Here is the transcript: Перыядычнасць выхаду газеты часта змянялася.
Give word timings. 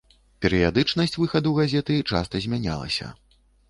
Перыядычнасць 0.45 1.19
выхаду 1.25 1.55
газеты 1.61 2.01
часта 2.09 2.45
змянялася. 2.49 3.17